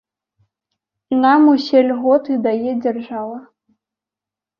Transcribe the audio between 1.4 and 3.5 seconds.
усе льготы дае дзяржава.